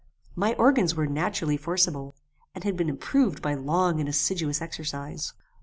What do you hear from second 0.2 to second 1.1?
My organs were